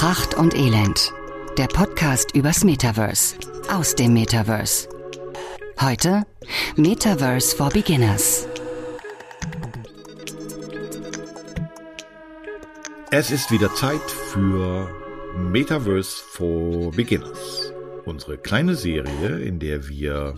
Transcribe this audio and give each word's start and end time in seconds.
Pracht 0.00 0.32
und 0.32 0.54
Elend. 0.54 1.12
Der 1.58 1.66
Podcast 1.66 2.34
übers 2.34 2.64
Metaverse. 2.64 3.36
Aus 3.70 3.94
dem 3.94 4.14
Metaverse. 4.14 4.88
Heute 5.78 6.22
Metaverse 6.74 7.54
for 7.54 7.68
Beginners. 7.68 8.48
Es 13.10 13.30
ist 13.30 13.50
wieder 13.50 13.74
Zeit 13.74 14.00
für 14.10 14.88
Metaverse 15.36 16.24
for 16.30 16.92
Beginners. 16.92 17.70
Unsere 18.06 18.38
kleine 18.38 18.76
Serie, 18.76 19.38
in 19.40 19.58
der 19.58 19.86
wir 19.86 20.34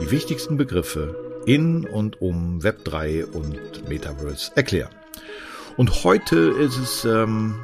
die 0.00 0.12
wichtigsten 0.12 0.56
Begriffe 0.56 1.42
in 1.46 1.84
und 1.84 2.22
um 2.22 2.60
Web3 2.60 3.24
und 3.24 3.88
Metaverse 3.88 4.52
erklären. 4.54 4.94
Und 5.76 6.04
heute 6.04 6.36
ist 6.36 6.76
es 6.76 7.04
ähm, 7.04 7.56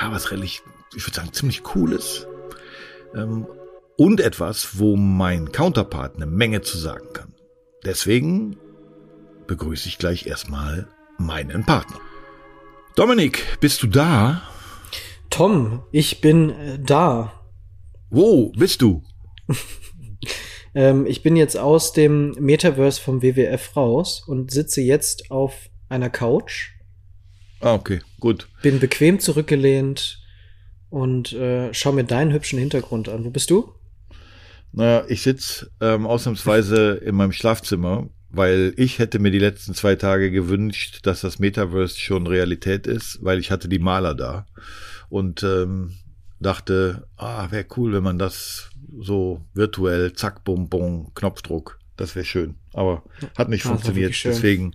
ja 0.00 0.12
was 0.12 0.30
relativ, 0.30 0.62
ich 0.94 1.06
würde 1.06 1.16
sagen, 1.16 1.32
ziemlich 1.32 1.62
cooles 1.62 2.26
ähm, 3.14 3.46
und 3.96 4.20
etwas, 4.20 4.78
wo 4.78 4.96
mein 4.96 5.52
Counterpart 5.52 6.16
eine 6.16 6.26
Menge 6.26 6.62
zu 6.62 6.78
sagen 6.78 7.12
kann. 7.12 7.34
Deswegen 7.84 8.56
begrüße 9.46 9.88
ich 9.88 9.98
gleich 9.98 10.26
erstmal 10.26 10.88
meinen 11.18 11.64
Partner. 11.64 12.00
Dominik, 12.94 13.58
bist 13.60 13.82
du 13.82 13.86
da? 13.86 14.42
Tom, 15.28 15.82
ich 15.92 16.20
bin 16.20 16.50
äh, 16.50 16.78
da. 16.78 17.32
Wo 18.10 18.50
bist 18.50 18.82
du? 18.82 19.02
ähm, 20.74 21.06
ich 21.06 21.22
bin 21.22 21.36
jetzt 21.36 21.56
aus 21.56 21.92
dem 21.92 22.32
Metaverse 22.38 23.00
vom 23.00 23.22
WWF 23.22 23.76
raus 23.76 24.24
und 24.26 24.50
sitze 24.50 24.80
jetzt 24.80 25.30
auf 25.30 25.68
einer 25.88 26.10
Couch. 26.10 26.72
Ah, 27.60 27.74
okay, 27.74 28.00
gut. 28.18 28.48
Bin 28.62 28.80
bequem 28.80 29.20
zurückgelehnt 29.20 30.18
und 30.88 31.32
äh, 31.32 31.72
schau 31.72 31.92
mir 31.92 32.04
deinen 32.04 32.32
hübschen 32.32 32.58
Hintergrund 32.58 33.08
an. 33.08 33.24
Wo 33.24 33.30
bist 33.30 33.50
du? 33.50 33.72
Naja, 34.72 35.04
ich 35.08 35.22
sitze 35.22 35.70
ähm, 35.80 36.06
ausnahmsweise 36.06 36.92
in 37.04 37.14
meinem 37.14 37.32
Schlafzimmer, 37.32 38.08
weil 38.30 38.72
ich 38.76 38.98
hätte 38.98 39.18
mir 39.18 39.30
die 39.30 39.38
letzten 39.38 39.74
zwei 39.74 39.96
Tage 39.96 40.30
gewünscht, 40.30 41.00
dass 41.02 41.20
das 41.20 41.38
Metaverse 41.38 41.98
schon 41.98 42.26
Realität 42.26 42.86
ist, 42.86 43.18
weil 43.22 43.38
ich 43.38 43.50
hatte 43.50 43.68
die 43.68 43.78
Maler 43.78 44.14
da 44.14 44.46
und 45.08 45.42
ähm, 45.42 45.96
dachte, 46.40 47.06
ah, 47.16 47.50
wäre 47.50 47.66
cool, 47.76 47.92
wenn 47.92 48.02
man 48.02 48.18
das 48.18 48.70
so 49.00 49.44
virtuell, 49.52 50.12
zack, 50.14 50.44
bum, 50.44 50.68
bum, 50.68 51.12
Knopfdruck, 51.14 51.78
das 51.96 52.14
wäre 52.14 52.24
schön. 52.24 52.56
Aber 52.72 53.02
hat 53.36 53.48
nicht 53.48 53.66
ah, 53.66 53.70
funktioniert. 53.70 54.14
Deswegen, 54.24 54.74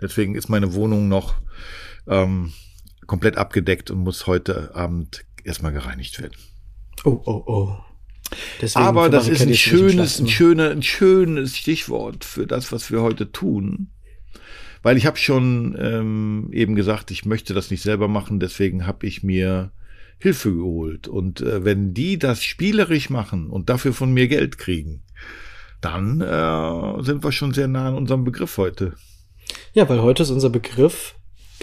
deswegen 0.00 0.34
ist 0.34 0.48
meine 0.48 0.74
Wohnung 0.74 1.08
noch 1.08 1.36
ähm, 2.06 2.52
komplett 3.06 3.36
abgedeckt 3.36 3.90
und 3.90 3.98
muss 3.98 4.26
heute 4.26 4.74
Abend 4.74 5.24
erstmal 5.44 5.72
gereinigt 5.72 6.20
werden. 6.20 6.36
Oh, 7.04 7.20
oh, 7.24 7.42
oh. 7.46 7.76
Deswegen 8.60 8.84
Aber 8.84 9.08
das 9.08 9.28
ist 9.28 9.42
ein 9.42 9.54
schönes, 9.54 10.18
ein, 10.18 10.28
schöner, 10.28 10.70
ein 10.70 10.82
schönes 10.82 11.56
Stichwort 11.56 12.24
für 12.24 12.46
das, 12.46 12.72
was 12.72 12.90
wir 12.90 13.00
heute 13.02 13.30
tun. 13.30 13.88
Weil 14.82 14.96
ich 14.96 15.06
habe 15.06 15.16
schon 15.16 15.76
ähm, 15.80 16.48
eben 16.52 16.74
gesagt, 16.74 17.10
ich 17.10 17.24
möchte 17.24 17.54
das 17.54 17.70
nicht 17.70 17.82
selber 17.82 18.08
machen, 18.08 18.40
deswegen 18.40 18.86
habe 18.86 19.06
ich 19.06 19.22
mir 19.22 19.72
Hilfe 20.18 20.52
geholt. 20.52 21.08
Und 21.08 21.40
äh, 21.40 21.64
wenn 21.64 21.94
die 21.94 22.18
das 22.18 22.42
spielerisch 22.42 23.10
machen 23.10 23.50
und 23.50 23.68
dafür 23.68 23.92
von 23.92 24.12
mir 24.12 24.28
Geld 24.28 24.58
kriegen, 24.58 25.02
dann 25.80 26.20
äh, 26.20 27.02
sind 27.02 27.22
wir 27.22 27.32
schon 27.32 27.52
sehr 27.52 27.68
nah 27.68 27.88
an 27.88 27.94
unserem 27.94 28.24
Begriff 28.24 28.56
heute. 28.58 28.94
Ja, 29.72 29.88
weil 29.88 30.02
heute 30.02 30.22
ist 30.22 30.30
unser 30.30 30.50
Begriff 30.50 31.14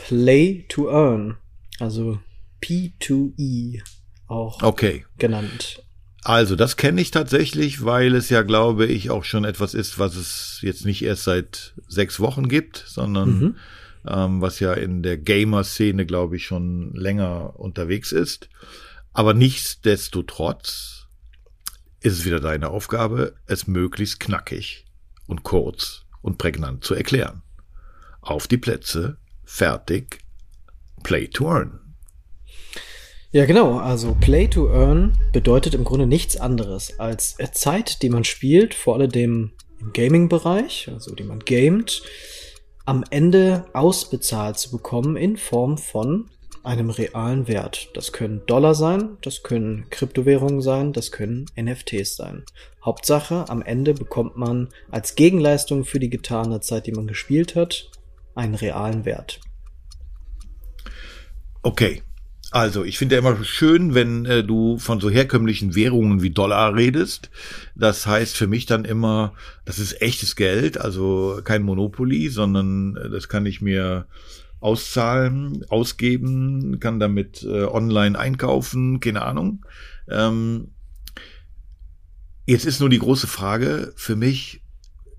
Play 0.08 0.66
to 0.68 0.90
Earn, 0.90 1.38
also 1.80 2.20
P2E 2.62 3.82
auch 4.28 4.62
okay. 4.62 5.06
genannt. 5.18 5.82
Also, 6.26 6.58
das 6.58 6.76
kenne 6.76 7.00
ich 7.00 7.12
tatsächlich, 7.12 7.86
weil 7.86 8.14
es 8.16 8.30
ja, 8.30 8.42
glaube 8.42 8.86
ich, 8.86 9.12
auch 9.12 9.24
schon 9.24 9.46
etwas 9.46 9.74
ist, 9.74 10.00
was 10.00 10.18
es 10.18 10.60
jetzt 10.62 10.86
nicht 10.86 11.04
erst 11.04 11.24
seit 11.24 11.74
sechs 11.88 12.20
Wochen 12.20 12.50
gibt, 12.50 12.84
sondern 12.86 13.40
mhm. 13.40 13.56
ähm, 14.06 14.42
was 14.42 14.60
ja 14.60 14.74
in 14.74 15.04
der 15.04 15.18
Gamer-Szene, 15.18 16.06
glaube 16.06 16.36
ich, 16.36 16.46
schon 16.46 16.94
länger 16.94 17.58
unterwegs 17.58 18.12
ist. 18.12 18.50
Aber 19.14 19.34
nichtsdestotrotz 19.34 21.08
ist 22.02 22.14
es 22.14 22.26
wieder 22.26 22.42
deine 22.42 22.72
Aufgabe, 22.72 23.36
es 23.46 23.68
möglichst 23.68 24.20
knackig 24.20 24.86
und 25.28 25.44
kurz 25.44 26.04
und 26.22 26.38
prägnant 26.38 26.84
zu 26.84 26.94
erklären. 26.94 27.42
Auf 28.20 28.48
die 28.48 28.58
Plätze, 28.58 29.18
fertig, 29.54 30.20
play 31.04 31.28
to 31.28 31.48
earn. 31.48 31.80
Ja, 33.32 33.46
genau. 33.46 33.80
Also 33.80 34.16
Play 34.20 34.48
to 34.48 34.70
Earn 34.70 35.18
bedeutet 35.32 35.74
im 35.74 35.84
Grunde 35.84 36.06
nichts 36.06 36.38
anderes 36.38 37.00
als 37.00 37.36
Zeit, 37.54 38.04
die 38.04 38.10
man 38.10 38.24
spielt, 38.24 38.76
vor 38.76 38.96
allem 38.96 39.12
im 39.12 39.52
Gaming-Bereich, 39.92 40.90
also 40.94 41.16
die 41.16 41.24
man 41.24 41.40
gamet, 41.40 42.04
am 42.86 43.04
Ende 43.10 43.66
ausbezahlt 43.74 44.60
zu 44.60 44.70
bekommen 44.70 45.16
in 45.18 45.38
Form 45.38 45.80
von 45.80 46.30
einem 46.64 46.92
realen 46.92 47.48
Wert. 47.48 47.90
Das 47.96 48.12
können 48.12 48.46
Dollar 48.46 48.76
sein, 48.76 49.18
das 49.22 49.42
können 49.42 49.90
Kryptowährungen 49.90 50.62
sein, 50.62 50.94
das 50.94 51.12
können 51.12 51.46
NFTs 51.60 52.16
sein. 52.16 52.44
Hauptsache, 52.86 53.50
am 53.50 53.64
Ende 53.64 53.96
bekommt 53.96 54.38
man 54.38 54.70
als 54.92 55.16
Gegenleistung 55.16 55.86
für 55.86 56.00
die 56.00 56.12
getane 56.12 56.60
Zeit, 56.60 56.86
die 56.86 56.92
man 56.92 57.08
gespielt 57.08 57.56
hat, 57.56 57.90
einen 58.36 58.56
realen 58.56 59.06
Wert. 59.06 59.40
Okay, 61.62 62.04
also, 62.54 62.84
ich 62.84 63.00
finde 63.00 63.16
ja 63.16 63.20
immer 63.20 63.44
schön, 63.44 63.96
wenn 63.96 64.28
äh, 64.28 64.44
du 64.44 64.78
von 64.78 65.00
so 65.00 65.10
herkömmlichen 65.10 65.74
Währungen 65.74 66.22
wie 66.22 66.30
Dollar 66.30 66.76
redest. 66.76 67.32
Das 67.74 68.06
heißt 68.06 68.38
für 68.38 68.46
mich 68.46 68.68
dann 68.68 68.86
immer, 68.86 69.34
das 69.66 69.80
ist 69.80 70.04
echtes 70.04 70.36
Geld, 70.36 70.80
also 70.80 71.42
kein 71.44 71.64
Monopoly, 71.64 72.30
sondern 72.30 72.96
äh, 72.96 73.10
das 73.10 73.28
kann 73.28 73.48
ich 73.48 73.62
mir 73.62 74.06
auszahlen, 74.60 75.66
ausgeben, 75.70 76.80
kann 76.80 77.00
damit 77.00 77.42
äh, 77.42 77.64
online 77.64 78.20
einkaufen, 78.20 79.00
keine 79.00 79.24
Ahnung. 79.24 79.66
Ähm, 80.08 80.76
jetzt 82.46 82.66
ist 82.66 82.80
nur 82.80 82.90
die 82.90 83.00
große 83.00 83.26
Frage 83.26 83.94
für 83.96 84.16
mich, 84.16 84.62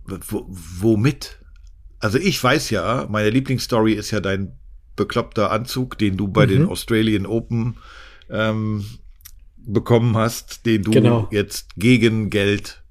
womit? 0.07 1.41
Also 2.05 2.19
ich 2.19 2.45
weiß 2.45 2.69
ja, 2.69 3.07
meine 3.09 3.31
Lieblingsstory 3.31 3.95
ist 3.95 4.11
ja 4.11 4.21
dein 4.21 4.59
bekloppter 4.95 5.51
Anzug, 5.51 5.97
den 5.97 6.19
du 6.19 6.29
bei 6.29 6.45
mhm. 6.45 6.51
den 6.51 6.69
Australian 6.69 7.25
Open 7.25 7.79
ähm, 8.29 8.85
bekommen 9.57 10.15
hast, 10.15 10.67
den 10.67 10.83
du 10.83 10.91
genau. 10.91 11.29
jetzt 11.31 11.77
gegen 11.77 12.29
Geld 12.29 12.83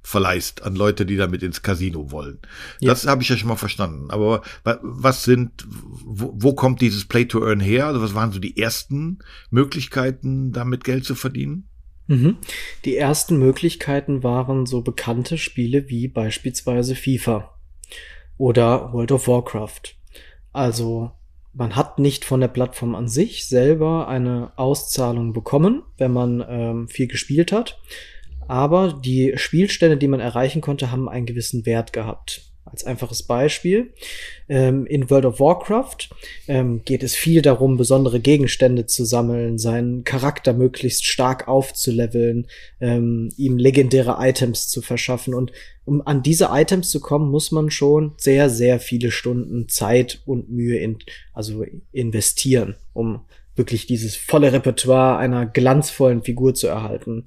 verleihst 0.00 0.62
an 0.62 0.76
Leute, 0.76 1.04
die 1.04 1.18
damit 1.18 1.42
ins 1.42 1.60
Casino 1.60 2.10
wollen. 2.10 2.38
Ja. 2.80 2.88
Das 2.88 3.06
habe 3.06 3.22
ich 3.22 3.28
ja 3.28 3.36
schon 3.36 3.48
mal 3.48 3.56
verstanden. 3.56 4.10
Aber 4.10 4.40
was 4.80 5.24
sind, 5.24 5.66
wo, 6.02 6.32
wo 6.34 6.54
kommt 6.54 6.80
dieses 6.80 7.04
Play 7.04 7.26
to 7.26 7.46
Earn 7.46 7.60
her? 7.60 7.88
Also 7.88 8.00
was 8.00 8.14
waren 8.14 8.32
so 8.32 8.38
die 8.38 8.56
ersten 8.56 9.18
Möglichkeiten, 9.50 10.52
damit 10.52 10.84
Geld 10.84 11.04
zu 11.04 11.14
verdienen? 11.14 11.68
Mhm. 12.06 12.38
Die 12.86 12.96
ersten 12.96 13.36
Möglichkeiten 13.38 14.22
waren 14.22 14.64
so 14.64 14.80
bekannte 14.80 15.36
Spiele 15.36 15.90
wie 15.90 16.08
beispielsweise 16.08 16.94
FIFA 16.94 17.53
oder 18.38 18.92
World 18.92 19.12
of 19.12 19.28
Warcraft. 19.28 19.96
Also 20.52 21.12
man 21.52 21.76
hat 21.76 21.98
nicht 21.98 22.24
von 22.24 22.40
der 22.40 22.48
Plattform 22.48 22.94
an 22.94 23.08
sich 23.08 23.46
selber 23.46 24.08
eine 24.08 24.52
Auszahlung 24.56 25.32
bekommen, 25.32 25.82
wenn 25.98 26.12
man 26.12 26.44
ähm, 26.48 26.88
viel 26.88 27.06
gespielt 27.06 27.52
hat. 27.52 27.80
Aber 28.48 28.92
die 28.92 29.34
Spielstände, 29.36 29.96
die 29.96 30.08
man 30.08 30.20
erreichen 30.20 30.60
konnte, 30.60 30.90
haben 30.90 31.08
einen 31.08 31.26
gewissen 31.26 31.64
Wert 31.64 31.92
gehabt. 31.92 32.53
Als 32.64 32.84
einfaches 32.84 33.22
Beispiel. 33.22 33.92
Ähm, 34.48 34.86
in 34.86 35.10
World 35.10 35.26
of 35.26 35.38
Warcraft 35.40 36.08
ähm, 36.48 36.82
geht 36.84 37.02
es 37.02 37.14
viel 37.14 37.42
darum, 37.42 37.76
besondere 37.76 38.20
Gegenstände 38.20 38.86
zu 38.86 39.04
sammeln, 39.04 39.58
seinen 39.58 40.02
Charakter 40.04 40.54
möglichst 40.54 41.06
stark 41.06 41.46
aufzuleveln, 41.46 42.46
ähm, 42.80 43.30
ihm 43.36 43.58
legendäre 43.58 44.16
Items 44.18 44.68
zu 44.68 44.80
verschaffen. 44.80 45.34
Und 45.34 45.52
um 45.84 46.06
an 46.06 46.22
diese 46.22 46.48
Items 46.50 46.90
zu 46.90 47.00
kommen, 47.00 47.30
muss 47.30 47.52
man 47.52 47.70
schon 47.70 48.12
sehr, 48.16 48.48
sehr 48.48 48.80
viele 48.80 49.10
Stunden 49.10 49.68
Zeit 49.68 50.22
und 50.24 50.50
Mühe 50.50 50.78
in, 50.78 50.98
also 51.34 51.64
investieren, 51.92 52.76
um 52.94 53.20
wirklich 53.56 53.86
dieses 53.86 54.16
volle 54.16 54.52
Repertoire 54.52 55.18
einer 55.18 55.46
glanzvollen 55.46 56.22
Figur 56.22 56.54
zu 56.54 56.66
erhalten. 56.66 57.24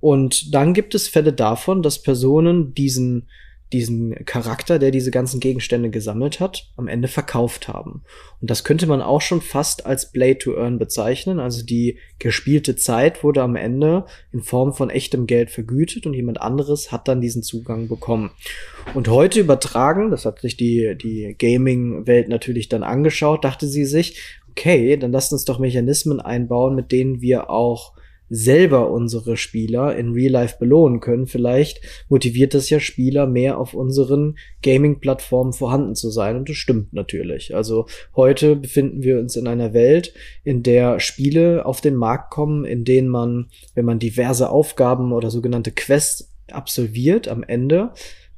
Und 0.00 0.54
dann 0.54 0.74
gibt 0.74 0.94
es 0.94 1.08
Fälle 1.08 1.32
davon, 1.32 1.82
dass 1.82 2.02
Personen 2.02 2.74
diesen 2.74 3.26
diesen 3.72 4.14
Charakter, 4.24 4.78
der 4.78 4.90
diese 4.90 5.10
ganzen 5.10 5.40
Gegenstände 5.40 5.90
gesammelt 5.90 6.38
hat, 6.38 6.70
am 6.76 6.86
Ende 6.86 7.08
verkauft 7.08 7.66
haben. 7.66 8.02
Und 8.40 8.50
das 8.50 8.62
könnte 8.62 8.86
man 8.86 9.02
auch 9.02 9.20
schon 9.20 9.40
fast 9.40 9.86
als 9.86 10.12
Play 10.12 10.34
to 10.34 10.56
Earn 10.56 10.78
bezeichnen. 10.78 11.40
Also 11.40 11.64
die 11.64 11.98
gespielte 12.18 12.76
Zeit 12.76 13.24
wurde 13.24 13.42
am 13.42 13.56
Ende 13.56 14.06
in 14.32 14.42
Form 14.42 14.72
von 14.72 14.90
echtem 14.90 15.26
Geld 15.26 15.50
vergütet 15.50 16.06
und 16.06 16.14
jemand 16.14 16.40
anderes 16.40 16.92
hat 16.92 17.08
dann 17.08 17.20
diesen 17.20 17.42
Zugang 17.42 17.88
bekommen. 17.88 18.30
Und 18.94 19.08
heute 19.08 19.40
übertragen, 19.40 20.10
das 20.10 20.24
hat 20.24 20.40
sich 20.40 20.56
die, 20.56 20.96
die 20.96 21.34
Gaming-Welt 21.36 22.28
natürlich 22.28 22.68
dann 22.68 22.84
angeschaut, 22.84 23.44
dachte 23.44 23.66
sie 23.66 23.86
sich, 23.86 24.38
okay, 24.50 24.96
dann 24.96 25.10
lasst 25.10 25.32
uns 25.32 25.44
doch 25.44 25.58
Mechanismen 25.58 26.20
einbauen, 26.20 26.76
mit 26.76 26.92
denen 26.92 27.20
wir 27.20 27.50
auch 27.50 27.94
selber 28.28 28.90
unsere 28.90 29.36
Spieler 29.36 29.96
in 29.96 30.12
Real 30.12 30.32
Life 30.32 30.56
belohnen 30.58 31.00
können. 31.00 31.26
Vielleicht 31.26 31.80
motiviert 32.08 32.54
das 32.54 32.70
ja 32.70 32.80
Spieler 32.80 33.26
mehr 33.26 33.58
auf 33.58 33.74
unseren 33.74 34.36
Gaming-Plattformen 34.62 35.52
vorhanden 35.52 35.94
zu 35.94 36.10
sein. 36.10 36.36
Und 36.36 36.48
das 36.48 36.56
stimmt 36.56 36.92
natürlich. 36.92 37.54
Also 37.54 37.86
heute 38.16 38.56
befinden 38.56 39.02
wir 39.02 39.18
uns 39.18 39.36
in 39.36 39.46
einer 39.46 39.74
Welt, 39.74 40.14
in 40.42 40.62
der 40.62 41.00
Spiele 41.00 41.66
auf 41.66 41.80
den 41.80 41.94
Markt 41.94 42.30
kommen, 42.30 42.64
in 42.64 42.84
denen 42.84 43.08
man, 43.08 43.48
wenn 43.74 43.84
man 43.84 43.98
diverse 43.98 44.50
Aufgaben 44.50 45.12
oder 45.12 45.30
sogenannte 45.30 45.72
Quests 45.72 46.32
absolviert, 46.50 47.28
am 47.28 47.42
Ende 47.42 47.92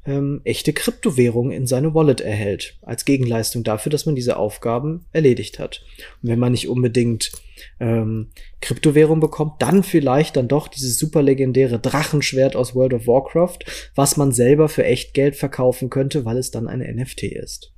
ähm, 0.07 0.39
echte 0.45 0.71
Kryptowährungen 0.71 1.51
in 1.51 1.67
seine 1.67 1.93
Wallet 1.93 2.21
erhält, 2.21 2.77
als 2.81 3.03
Gegenleistung 3.03 3.63
dafür, 3.63 3.91
dass 3.91 4.05
man 4.05 4.15
diese 4.15 4.37
Aufgaben 4.37 5.05
erledigt 5.11 5.59
hat. 5.59 5.83
Und 6.23 6.29
wenn 6.29 6.39
man 6.39 6.53
nicht 6.53 6.69
unbedingt 6.69 7.31
ähm, 7.79 8.29
Kryptowährung 8.61 9.19
bekommt, 9.19 9.61
dann 9.61 9.83
vielleicht 9.83 10.37
dann 10.37 10.47
doch 10.47 10.69
dieses 10.69 10.97
super 10.97 11.21
legendäre 11.21 11.77
Drachenschwert 11.77 12.55
aus 12.55 12.73
World 12.73 12.93
of 12.93 13.05
Warcraft, 13.05 13.59
was 13.95 14.15
man 14.15 14.31
selber 14.31 14.69
für 14.69 14.85
echt 14.85 15.13
Geld 15.13 15.35
verkaufen 15.35 15.89
könnte, 15.89 16.23
weil 16.23 16.37
es 16.37 16.51
dann 16.51 16.67
eine 16.67 16.91
NFT 16.91 17.23
ist. 17.23 17.73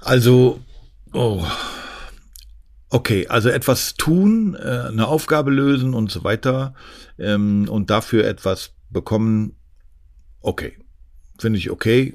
Also, 0.00 0.58
oh. 1.12 1.44
Okay, 2.92 3.28
also 3.28 3.48
etwas 3.50 3.94
tun, 3.94 4.56
äh, 4.60 4.88
eine 4.88 5.06
Aufgabe 5.06 5.52
lösen 5.52 5.94
und 5.94 6.10
so 6.10 6.24
weiter 6.24 6.74
ähm, 7.20 7.68
und 7.70 7.90
dafür 7.90 8.26
etwas 8.26 8.72
bekommen, 8.88 9.54
okay. 10.40 10.76
Finde 11.38 11.58
ich 11.58 11.70
okay. 11.70 12.14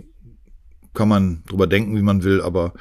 Kann 0.94 1.08
man 1.10 1.44
drüber 1.46 1.68
denken, 1.68 1.96
wie 1.98 2.02
man 2.02 2.24
will, 2.24 2.42
aber, 2.42 2.74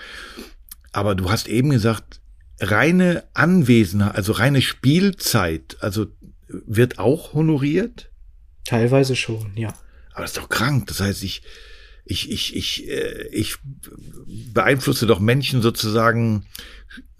aber 0.93 1.14
du 1.14 1.31
hast 1.31 1.49
eben 1.49 1.70
gesagt, 1.70 2.20
reine 2.61 3.25
Anwesenheit, 3.35 4.14
also 4.14 4.32
reine 4.32 4.62
Spielzeit, 4.62 5.76
also 5.81 6.06
wird 6.49 6.99
auch 6.99 7.32
honoriert? 7.32 8.11
Teilweise 8.64 9.17
schon, 9.17 9.52
ja. 9.56 9.75
Aber 10.12 10.23
das 10.23 10.31
ist 10.31 10.37
doch 10.38 10.49
krank. 10.49 10.87
Das 10.87 11.00
heißt, 11.00 11.25
ich, 11.25 11.43
ich, 12.05 12.31
ich, 12.31 12.56
ich, 12.56 12.88
äh, 12.88 13.29
ich 13.32 13.56
beeinflusse 14.52 15.06
doch 15.06 15.19
Menschen 15.19 15.62
sozusagen 15.62 16.47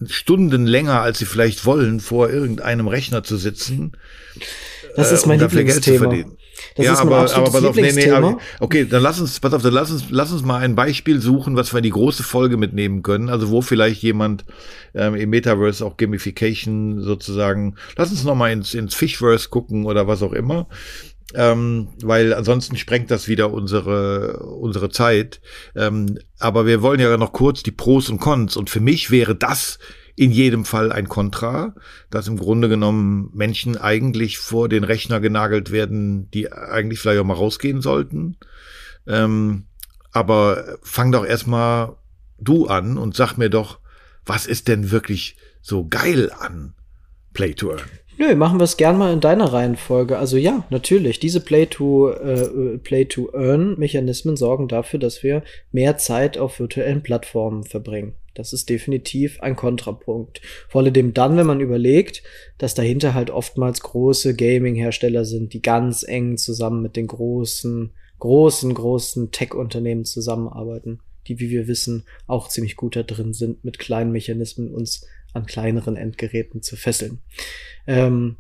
Stunden 0.07 0.67
länger, 0.67 1.01
als 1.01 1.19
sie 1.19 1.25
vielleicht 1.25 1.65
wollen, 1.65 2.01
vor 2.01 2.31
irgendeinem 2.31 2.87
Rechner 2.87 3.25
zu 3.25 3.37
sitzen. 3.37 3.93
Das 4.97 5.11
ist 5.11 5.27
mein 5.27 5.41
äh, 5.41 5.45
um 5.45 5.51
Lieblingsthema. 5.51 6.25
Das 6.77 6.87
ja, 6.87 6.93
ist 6.93 7.01
aber, 7.01 7.19
aber 7.19 7.51
pass 7.51 7.65
auf, 7.65 7.77
nee, 7.77 7.93
nee, 7.93 8.11
aber, 8.11 8.39
okay, 8.61 8.85
dann 8.85 9.03
lass 9.03 9.21
uns, 9.21 9.41
pass 9.41 9.53
auf, 9.53 9.63
dann 9.63 9.73
lass 9.73 9.91
uns, 9.91 10.05
lass 10.11 10.33
uns 10.33 10.43
mal 10.43 10.59
ein 10.59 10.75
Beispiel 10.75 11.21
suchen, 11.21 11.57
was 11.57 11.73
wir 11.73 11.79
in 11.79 11.85
die 11.85 11.91
große 11.91 12.23
Folge 12.23 12.57
mitnehmen 12.57 13.03
können. 13.03 13.29
Also 13.29 13.51
wo 13.51 13.63
vielleicht 13.63 14.03
jemand 14.03 14.45
ähm, 14.95 15.15
im 15.15 15.31
Metaverse 15.31 15.85
auch 15.85 15.97
Gamification 15.97 17.01
sozusagen, 17.01 17.77
lass 17.97 18.11
uns 18.11 18.25
noch 18.25 18.35
mal 18.35 18.53
ins, 18.53 18.75
ins 18.75 18.95
Fishverse 18.95 19.49
gucken 19.49 19.87
oder 19.87 20.07
was 20.07 20.23
auch 20.23 20.33
immer. 20.33 20.69
Ähm, 21.35 21.89
weil 22.03 22.35
ansonsten 22.35 22.77
sprengt 22.77 23.11
das 23.11 23.29
wieder 23.29 23.53
unsere 23.53 24.39
unsere 24.41 24.91
Zeit. 24.91 25.41
Ähm, 25.75 26.19
aber 26.39 26.67
wir 26.67 26.83
wollen 26.83 27.01
ja 27.01 27.17
noch 27.17 27.33
kurz 27.33 27.63
die 27.63 27.73
Pros 27.73 28.09
und 28.09 28.21
Cons. 28.21 28.57
Und 28.57 28.71
für 28.71 28.81
mich 28.81 29.11
wäre 29.11 29.35
das 29.35 29.79
in 30.17 30.31
jedem 30.31 30.65
Fall 30.65 30.93
ein 30.93 31.09
Kontra, 31.09 31.75
dass 32.11 32.29
im 32.29 32.39
Grunde 32.39 32.69
genommen 32.69 33.31
Menschen 33.35 33.77
eigentlich 33.77 34.39
vor 34.39 34.69
den 34.69 34.85
Rechner 34.85 35.21
genagelt 35.21 35.73
werden, 35.73 36.31
die 36.31 36.53
eigentlich 36.53 37.01
vielleicht 37.01 37.21
auch 37.21 37.25
mal 37.25 37.35
rausgehen 37.35 37.81
sollten. 37.81 38.37
Ähm, 39.07 39.65
aber 40.13 40.79
fang 40.83 41.11
doch 41.11 41.27
erstmal 41.27 41.97
du 42.39 42.67
an 42.67 42.99
und 42.99 43.17
sag 43.17 43.37
mir 43.37 43.51
doch, 43.51 43.81
was 44.25 44.47
ist 44.47 44.69
denn 44.69 44.91
wirklich 44.91 45.37
so 45.61 45.87
geil 45.89 46.31
an 46.39 46.75
Play 47.33 47.55
to 47.55 47.73
Earn? 47.73 47.83
Nö, 48.17 48.37
machen 48.37 48.61
wir 48.61 48.65
es 48.65 48.77
gern 48.77 48.97
mal 48.97 49.13
in 49.13 49.21
deiner 49.21 49.53
Reihenfolge. 49.53 50.19
Also 50.19 50.37
ja, 50.37 50.63
natürlich, 50.71 51.19
diese 51.19 51.41
Play-to-Play-to-Earn-Mechanismen 51.41 54.35
äh, 54.35 54.37
Play 54.37 54.39
sorgen 54.39 54.69
dafür, 54.69 55.01
dass 55.01 55.25
wir 55.25 55.43
mehr 55.73 55.99
Zeit 55.99 56.39
auf 56.39 56.61
virtuellen 56.61 57.03
Plattformen 57.03 57.65
verbringen. 57.65 58.15
Das 58.35 58.53
ist 58.53 58.69
definitiv 58.69 59.41
ein 59.41 59.57
Kontrapunkt. 59.57 60.41
Vor 60.69 60.83
allem 60.83 61.15
dann, 61.15 61.37
wenn 61.37 61.47
man 61.47 61.61
überlegt, 61.61 62.23
dass 62.59 62.75
dahinter 62.75 63.15
halt 63.15 63.31
oftmals 63.31 63.81
große 63.81 64.35
Gaming-Hersteller 64.35 65.25
sind, 65.25 65.53
die 65.53 65.63
ganz 65.63 66.03
eng 66.03 66.37
zusammen 66.37 66.83
mit 66.83 66.97
den 66.97 67.07
großen, 67.07 67.93
großen, 68.19 68.75
großen 68.75 69.31
Tech-Unternehmen 69.31 70.05
zusammenarbeiten, 70.05 71.01
die, 71.29 71.39
wie 71.39 71.51
wir 71.51 71.69
wissen, 71.69 72.05
auch 72.27 72.49
ziemlich 72.49 72.77
gut 72.77 72.97
da 72.97 73.03
drin 73.05 73.33
sind, 73.33 73.65
mit 73.65 73.79
kleinen 73.79 74.13
Mechanismen 74.13 74.75
uns 74.75 75.07
an 75.33 75.47
kleineren 75.47 75.97
Endgeräten 75.97 76.63
zu 76.63 76.77
fesseln. 76.77 77.21
Ähm, 77.87 78.37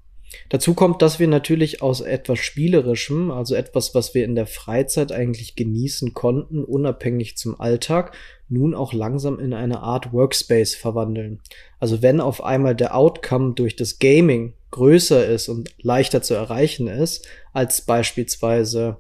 Dazu 0.48 0.74
kommt, 0.74 1.02
dass 1.02 1.18
wir 1.18 1.28
natürlich 1.28 1.82
aus 1.82 2.00
etwas 2.00 2.38
Spielerischem, 2.38 3.30
also 3.30 3.54
etwas, 3.54 3.94
was 3.94 4.14
wir 4.14 4.24
in 4.24 4.34
der 4.34 4.46
Freizeit 4.46 5.12
eigentlich 5.12 5.56
genießen 5.56 6.12
konnten, 6.14 6.64
unabhängig 6.64 7.36
zum 7.36 7.60
Alltag, 7.60 8.16
nun 8.54 8.74
auch 8.74 8.92
langsam 8.94 9.38
in 9.38 9.52
eine 9.52 9.80
Art 9.80 10.12
Workspace 10.12 10.74
verwandeln. 10.74 11.42
Also 11.78 12.00
wenn 12.00 12.20
auf 12.20 12.42
einmal 12.42 12.74
der 12.74 12.96
Outcome 12.96 13.52
durch 13.54 13.76
das 13.76 13.98
Gaming 13.98 14.54
größer 14.70 15.26
ist 15.26 15.48
und 15.48 15.74
leichter 15.82 16.22
zu 16.22 16.34
erreichen 16.34 16.88
ist, 16.88 17.26
als 17.52 17.82
beispielsweise 17.82 18.96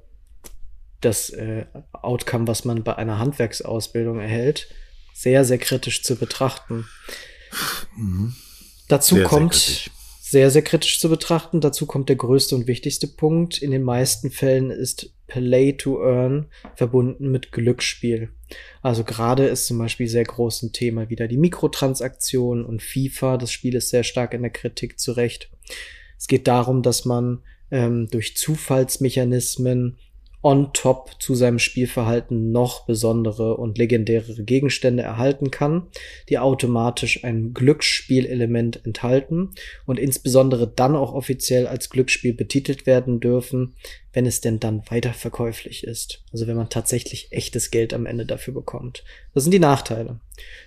das 1.00 1.30
äh, 1.30 1.64
Outcome, 1.92 2.46
was 2.46 2.64
man 2.64 2.82
bei 2.82 2.96
einer 2.96 3.18
Handwerksausbildung 3.18 4.20
erhält, 4.20 4.68
sehr, 5.14 5.44
sehr 5.44 5.58
kritisch 5.58 6.02
zu 6.02 6.16
betrachten. 6.16 6.86
Mhm. 7.96 8.34
Dazu 8.88 9.16
sehr, 9.16 9.24
kommt, 9.24 9.54
sehr 9.54 9.92
sehr, 10.34 10.50
sehr 10.50 10.62
kritisch 10.62 10.98
zu 10.98 11.08
betrachten. 11.08 11.60
Dazu 11.60 11.86
kommt 11.86 12.08
der 12.08 12.16
größte 12.16 12.56
und 12.56 12.66
wichtigste 12.66 13.06
Punkt. 13.06 13.62
In 13.62 13.70
den 13.70 13.84
meisten 13.84 14.32
Fällen 14.32 14.72
ist 14.72 15.13
Play 15.26 15.72
to 15.72 16.02
Earn 16.02 16.46
verbunden 16.74 17.30
mit 17.30 17.52
Glücksspiel. 17.52 18.30
Also 18.82 19.04
gerade 19.04 19.46
ist 19.46 19.66
zum 19.66 19.78
Beispiel 19.78 20.08
sehr 20.08 20.24
groß 20.24 20.62
ein 20.62 20.72
Thema 20.72 21.08
wieder 21.08 21.28
die 21.28 21.38
Mikrotransaktionen 21.38 22.64
und 22.64 22.82
FIFA. 22.82 23.38
Das 23.38 23.50
Spiel 23.50 23.74
ist 23.74 23.90
sehr 23.90 24.04
stark 24.04 24.34
in 24.34 24.42
der 24.42 24.50
Kritik 24.50 24.98
zurecht. 24.98 25.50
Es 26.18 26.26
geht 26.26 26.46
darum, 26.46 26.82
dass 26.82 27.04
man 27.04 27.42
ähm, 27.70 28.08
durch 28.10 28.36
Zufallsmechanismen 28.36 29.98
on 30.44 30.74
top 30.74 31.12
zu 31.20 31.34
seinem 31.34 31.58
Spielverhalten 31.58 32.52
noch 32.52 32.84
besondere 32.84 33.56
und 33.56 33.78
legendärere 33.78 34.44
Gegenstände 34.44 35.02
erhalten 35.02 35.50
kann, 35.50 35.86
die 36.28 36.38
automatisch 36.38 37.24
ein 37.24 37.54
Glücksspielelement 37.54 38.84
enthalten 38.84 39.54
und 39.86 39.98
insbesondere 39.98 40.68
dann 40.68 40.96
auch 40.96 41.14
offiziell 41.14 41.66
als 41.66 41.88
Glücksspiel 41.88 42.34
betitelt 42.34 42.84
werden 42.84 43.20
dürfen, 43.20 43.74
wenn 44.12 44.26
es 44.26 44.42
denn 44.42 44.60
dann 44.60 44.82
weiterverkäuflich 44.90 45.82
ist. 45.82 46.22
Also 46.30 46.46
wenn 46.46 46.56
man 46.56 46.68
tatsächlich 46.68 47.32
echtes 47.32 47.70
Geld 47.70 47.94
am 47.94 48.04
Ende 48.04 48.26
dafür 48.26 48.52
bekommt. 48.52 49.02
Das 49.32 49.44
sind 49.44 49.52
die 49.52 49.58
Nachteile. 49.58 50.20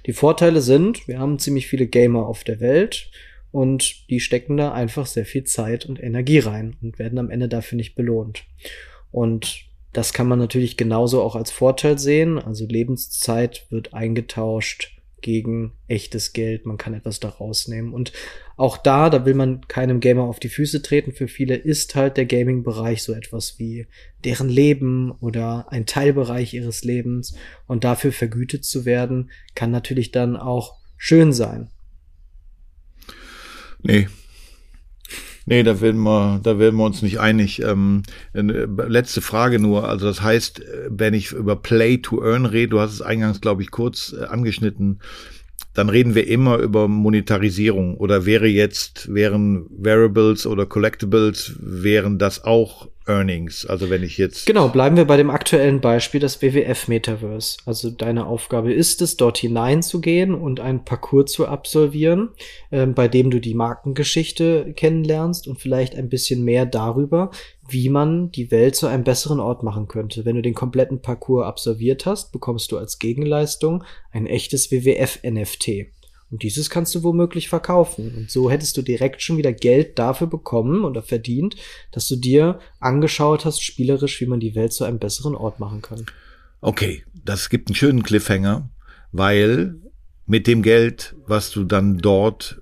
Die 0.08 0.13
Vorteile 0.13 0.62
sind, 0.62 1.08
wir 1.08 1.20
haben 1.20 1.38
ziemlich 1.38 1.68
viele 1.68 1.86
Gamer 1.86 2.25
auf 2.25 2.44
der 2.44 2.60
Welt 2.60 3.12
und 3.51 4.10
die 4.10 4.22
stecken 4.22 4.58
da 4.58 4.74
einfach 4.74 5.06
sehr 5.06 5.25
viel 5.25 5.44
Zeit 5.44 5.86
und 5.86 6.01
Energie 6.01 6.40
rein 6.40 6.78
und 6.82 6.98
werden 6.98 7.20
am 7.20 7.30
Ende 7.30 7.48
dafür 7.48 7.75
nicht 7.75 7.94
belohnt. 7.94 8.44
Und 9.12 9.68
das 9.98 10.13
kann 10.13 10.27
man 10.27 10.38
natürlich 10.38 10.77
genauso 10.77 11.24
auch 11.24 11.36
als 11.36 11.50
Vorteil 11.50 11.98
sehen. 11.98 12.38
Also 12.38 12.68
Lebenszeit 12.68 13.66
wird 13.72 13.96
eingetauscht 13.96 14.96
gegen 15.22 15.72
echtes 15.88 16.34
Geld. 16.34 16.68
Man 16.68 16.77
kann 16.77 16.94
etwas 16.94 17.20
da 17.20 17.30
rausnehmen. 17.30 17.96
Und 17.96 18.13
auch 18.58 18.77
da, 18.77 19.10
da 19.10 19.25
will 19.25 19.34
man 19.34 19.68
keinem 19.68 20.00
Gamer 20.00 20.25
auf 20.25 20.39
die 20.39 20.50
Füße 20.50 20.84
treten. 20.84 21.13
Für 21.13 21.27
viele 21.27 21.56
ist 21.56 21.96
halt 21.96 22.18
der 22.18 22.27
Gaming-Bereich 22.27 23.01
so 23.01 23.12
etwas 23.12 23.58
wie 23.58 23.88
deren 24.24 24.50
Leben 24.50 25.10
oder 25.13 25.66
ein 25.72 25.88
Teilbereich 25.88 26.54
ihres 26.54 26.84
Lebens. 26.84 27.34
Und 27.66 27.84
dafür 27.84 28.12
vergütet 28.12 28.66
zu 28.66 28.86
werden, 28.86 29.32
kann 29.56 29.72
natürlich 29.72 30.12
dann 30.12 30.38
auch 30.38 30.75
schön 30.96 31.34
sein. 31.34 31.72
Nee, 33.82 34.08
Nee, 35.50 35.63
da 35.63 35.80
werden 35.80 36.01
wir, 36.01 36.42
da 36.44 36.60
werden 36.60 36.75
wir 36.75 36.84
uns 36.84 37.01
nicht 37.01 37.22
einig. 37.22 37.62
Ähm, 37.62 38.04
letzte 38.34 39.22
Frage 39.22 39.60
nur. 39.60 39.88
Also 39.88 40.06
das 40.06 40.22
heißt, 40.22 40.62
wenn 40.89 41.13
ich 41.13 41.32
über 41.32 41.56
Play 41.56 42.00
to 42.00 42.22
Earn 42.22 42.46
rede, 42.46 42.72
du 42.72 42.82
hast 42.82 42.92
es 42.92 43.01
eingangs, 43.01 43.39
glaube 43.39 43.62
ich, 43.62 43.72
kurz 43.72 44.13
äh, 44.13 44.25
angeschnitten, 44.25 45.00
dann 45.77 45.89
reden 45.89 46.15
wir 46.15 46.27
immer 46.27 46.57
über 46.57 46.88
Monetarisierung. 46.88 47.98
Oder 47.98 48.25
wäre 48.25 48.48
jetzt, 48.48 49.13
wären 49.13 49.67
Variables 49.69 50.48
oder 50.48 50.65
Collectibles, 50.65 51.53
wären 51.60 52.17
das 52.17 52.43
auch 52.43 52.88
Earnings. 53.05 53.63
Also 53.63 53.91
wenn 53.91 54.01
ich 54.01 54.17
jetzt. 54.17 54.48
Genau, 54.48 54.69
bleiben 54.69 54.98
wir 54.98 55.05
bei 55.05 55.17
dem 55.17 55.29
aktuellen 55.29 55.79
Beispiel, 55.79 56.19
das 56.19 56.41
WWF 56.41 56.88
Metaverse. 56.88 57.57
Also 57.65 57.91
deine 57.91 58.25
Aufgabe 58.25 58.74
ist 58.74 59.03
es, 59.03 59.17
dort 59.17 59.38
hineinzugehen 59.38 60.34
und 60.34 60.60
einen 60.60 60.84
Parcours 60.84 61.31
zu 61.31 61.48
absolvieren, 61.48 62.29
äh, 62.72 62.88
bei 62.88 63.07
dem 63.07 63.29
du 63.29 63.39
die 63.39 63.53
Markengeschichte 63.53 64.74
kennenlernst 64.75 65.48
und 65.48 65.62
vielleicht 65.62 65.96
ein 65.96 66.10
bisschen 66.10 66.43
mehr 66.43 66.65
darüber, 66.65 67.29
wie 67.70 67.90
man 67.90 68.32
die 68.32 68.52
Welt 68.52 68.76
zu 68.76 68.88
einem 68.88 69.04
besseren 69.04 69.40
Ort 69.40 69.64
machen 69.64 69.88
könnte. 69.88 70.26
Wenn 70.26 70.36
du 70.36 70.42
den 70.42 70.54
kompletten 70.54 71.02
Parcours 71.02 71.46
absolviert 71.46 72.06
hast, 72.06 72.32
bekommst 72.32 72.72
du 72.72 72.78
als 72.78 73.00
Gegenleistung 73.00 73.84
ein 74.12 74.26
echtes 74.26 74.72
WWF 74.72 75.20
NFT. 75.24 75.88
Und 76.30 76.44
dieses 76.44 76.70
kannst 76.70 76.94
du 76.94 77.04
womöglich 77.04 77.48
verkaufen. 77.48 78.14
Und 78.16 78.32
so 78.32 78.52
hättest 78.52 78.76
du 78.76 78.82
direkt 78.82 79.22
schon 79.22 79.38
wieder 79.38 79.54
Geld 79.54 79.98
dafür 79.98 80.28
bekommen 80.28 80.84
oder 80.84 81.02
verdient, 81.02 81.56
dass 81.92 82.08
du 82.08 82.18
dir 82.18 82.60
angeschaut 82.80 83.46
hast, 83.46 83.62
spielerisch, 83.62 84.20
wie 84.20 84.26
man 84.26 84.40
die 84.40 84.56
Welt 84.56 84.74
zu 84.74 84.84
einem 84.84 85.00
besseren 85.00 85.36
Ort 85.36 85.60
machen 85.60 85.82
kann. 85.82 86.06
Okay, 86.60 87.04
das 87.24 87.50
gibt 87.50 87.70
einen 87.70 87.76
schönen 87.76 88.04
Cliffhanger, 88.04 88.70
weil 89.12 89.76
mit 90.26 90.48
dem 90.48 90.62
Geld, 90.64 91.16
was 91.26 91.52
du 91.52 91.64
dann 91.64 91.98
dort 91.98 92.60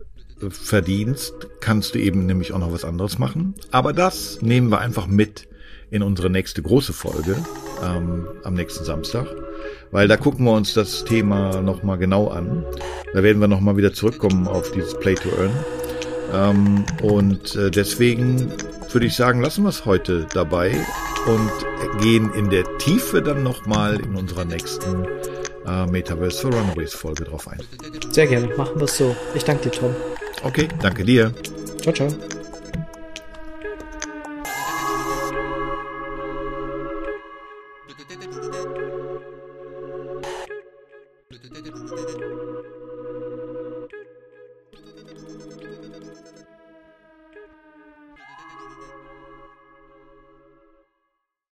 verdienst, 0.49 1.33
kannst 1.59 1.95
du 1.95 1.99
eben 1.99 2.25
nämlich 2.25 2.53
auch 2.53 2.59
noch 2.59 2.73
was 2.73 2.85
anderes 2.85 3.19
machen. 3.19 3.55
Aber 3.71 3.93
das 3.93 4.41
nehmen 4.41 4.69
wir 4.69 4.79
einfach 4.79 5.07
mit 5.07 5.47
in 5.91 6.03
unsere 6.03 6.29
nächste 6.29 6.61
große 6.61 6.93
Folge 6.93 7.37
ähm, 7.83 8.27
am 8.43 8.53
nächsten 8.53 8.83
Samstag 8.83 9.27
weil 9.91 10.07
da 10.07 10.17
gucken 10.17 10.45
wir 10.45 10.53
uns 10.53 10.73
das 10.73 11.03
Thema 11.05 11.61
nochmal 11.61 11.97
genau 11.97 12.27
an. 12.27 12.65
Da 13.13 13.23
werden 13.23 13.39
wir 13.39 13.47
nochmal 13.47 13.77
wieder 13.77 13.93
zurückkommen 13.93 14.47
auf 14.47 14.71
dieses 14.71 14.97
Play 14.99 15.15
to 15.15 15.29
Earn. 15.39 15.51
Ähm, 16.33 16.85
und 17.01 17.55
äh, 17.55 17.71
deswegen 17.71 18.51
würde 18.91 19.07
ich 19.07 19.15
sagen, 19.15 19.41
lassen 19.41 19.63
wir 19.63 19.69
es 19.69 19.85
heute 19.85 20.27
dabei 20.33 20.75
und 21.27 22.01
gehen 22.01 22.31
in 22.33 22.49
der 22.49 22.63
Tiefe 22.77 23.21
dann 23.21 23.43
nochmal 23.43 23.99
in 23.99 24.15
unserer 24.15 24.45
nächsten 24.45 25.05
äh, 25.65 25.85
Metaverse 25.87 26.41
for 26.41 26.51
Runaways 26.51 26.93
Folge 26.93 27.23
drauf 27.25 27.47
ein. 27.47 27.59
Sehr 28.11 28.27
gerne, 28.27 28.47
machen 28.55 28.75
wir 28.75 28.85
es 28.85 28.97
so. 28.97 29.15
Ich 29.33 29.43
danke 29.43 29.69
dir, 29.69 29.71
Tom. 29.71 29.95
Okay, 30.43 30.67
danke 30.81 31.03
dir. 31.03 31.33
Ciao, 31.81 31.93
ciao. 31.93 32.34